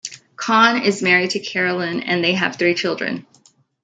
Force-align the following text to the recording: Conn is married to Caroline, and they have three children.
Conn 0.35 0.81
is 0.81 1.03
married 1.03 1.29
to 1.29 1.39
Caroline, 1.39 1.99
and 1.99 2.23
they 2.23 2.33
have 2.33 2.55
three 2.55 2.73
children. 2.73 3.27